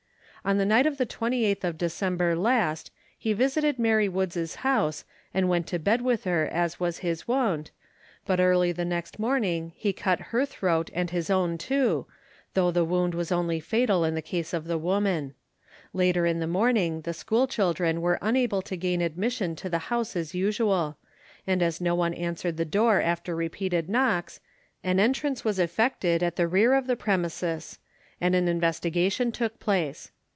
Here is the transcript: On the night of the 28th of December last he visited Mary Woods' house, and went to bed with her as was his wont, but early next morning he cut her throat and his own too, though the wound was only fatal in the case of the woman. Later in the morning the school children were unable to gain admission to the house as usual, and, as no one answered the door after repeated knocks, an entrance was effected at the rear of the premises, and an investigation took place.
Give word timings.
On 0.43 0.57
the 0.57 0.65
night 0.65 0.87
of 0.87 0.97
the 0.97 1.05
28th 1.05 1.63
of 1.63 1.77
December 1.77 2.35
last 2.35 2.89
he 3.15 3.31
visited 3.31 3.77
Mary 3.77 4.09
Woods' 4.09 4.55
house, 4.65 5.05
and 5.35 5.47
went 5.47 5.67
to 5.67 5.77
bed 5.77 6.01
with 6.01 6.23
her 6.23 6.47
as 6.51 6.79
was 6.79 6.97
his 7.05 7.27
wont, 7.27 7.69
but 8.25 8.39
early 8.39 8.73
next 8.73 9.19
morning 9.19 9.71
he 9.75 9.93
cut 9.93 10.19
her 10.33 10.43
throat 10.47 10.89
and 10.95 11.11
his 11.11 11.29
own 11.29 11.59
too, 11.59 12.07
though 12.55 12.71
the 12.71 12.83
wound 12.83 13.13
was 13.13 13.31
only 13.31 13.59
fatal 13.59 14.03
in 14.03 14.15
the 14.15 14.19
case 14.23 14.51
of 14.51 14.65
the 14.65 14.79
woman. 14.79 15.35
Later 15.93 16.25
in 16.25 16.39
the 16.39 16.47
morning 16.47 17.01
the 17.01 17.13
school 17.13 17.45
children 17.45 18.01
were 18.01 18.17
unable 18.19 18.63
to 18.63 18.75
gain 18.75 18.99
admission 18.99 19.55
to 19.57 19.69
the 19.69 19.77
house 19.93 20.15
as 20.15 20.33
usual, 20.33 20.97
and, 21.45 21.61
as 21.61 21.79
no 21.79 21.93
one 21.93 22.15
answered 22.15 22.57
the 22.57 22.65
door 22.65 22.99
after 22.99 23.35
repeated 23.35 23.87
knocks, 23.87 24.39
an 24.83 24.99
entrance 24.99 25.45
was 25.45 25.59
effected 25.59 26.23
at 26.23 26.35
the 26.35 26.47
rear 26.47 26.73
of 26.73 26.87
the 26.87 26.95
premises, 26.97 27.77
and 28.19 28.33
an 28.33 28.47
investigation 28.47 29.31
took 29.31 29.59
place. 29.59 30.09